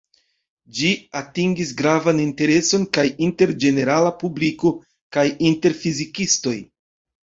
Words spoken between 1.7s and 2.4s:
gravan